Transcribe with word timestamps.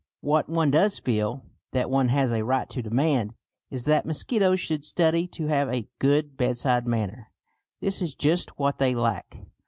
What 0.21 0.49
one 0.49 0.71
does 0.71 0.97
feel 0.97 1.45
that 1.73 1.91
one 1.91 2.07
has 2.07 2.31
a 2.33 2.43
right 2.43 2.67
to 2.71 2.81
demand 2.81 3.35
is 3.69 3.85
that 3.85 4.03
mosquitoes 4.03 4.59
should 4.59 4.83
study 4.83 5.27
to 5.27 5.45
have 5.45 5.69
"a 5.71 5.89
good 5.99 6.35
bedside 6.35 6.87
manner." 6.87 7.27
This 7.81 8.01
is 8.01 8.15
just 8.15 8.57
what 8.57 8.79
they 8.79 8.95
lack. 8.95 9.37